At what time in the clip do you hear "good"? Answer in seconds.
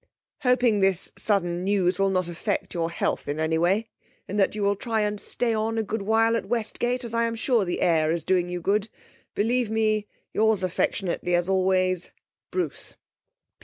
5.83-6.01, 8.61-8.89